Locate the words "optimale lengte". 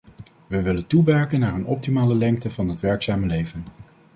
1.65-2.49